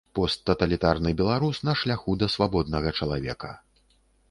[0.17, 3.55] Посттаталітарны беларус на шляху да свабоднага чалавека.